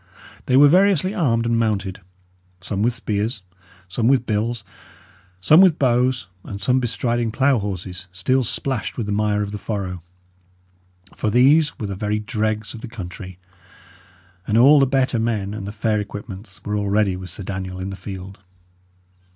They 0.47 0.57
were 0.57 0.67
variously 0.67 1.13
armed 1.13 1.45
and 1.45 1.59
mounted; 1.59 2.01
some 2.59 2.81
with 2.81 2.95
spears, 2.95 3.43
some 3.87 4.07
with 4.07 4.25
bills, 4.25 4.63
some 5.39 5.61
with 5.61 5.77
bows, 5.77 6.25
and 6.43 6.59
some 6.59 6.79
bestriding 6.79 7.29
plough 7.31 7.59
horses, 7.59 8.07
still 8.11 8.43
splashed 8.43 8.97
with 8.97 9.05
the 9.05 9.11
mire 9.11 9.43
of 9.43 9.51
the 9.51 9.59
furrow; 9.59 10.01
for 11.15 11.29
these 11.29 11.77
were 11.77 11.85
the 11.85 11.93
very 11.93 12.17
dregs 12.17 12.73
of 12.73 12.81
the 12.81 12.87
country, 12.87 13.37
and 14.47 14.57
all 14.57 14.79
the 14.79 14.87
better 14.87 15.19
men 15.19 15.53
and 15.53 15.67
the 15.67 15.71
fair 15.71 15.99
equipments 15.99 16.65
were 16.65 16.75
already 16.77 17.15
with 17.15 17.29
Sir 17.29 17.43
Daniel 17.43 17.79
in 17.79 17.91
the 17.91 17.95
field. 17.95 18.39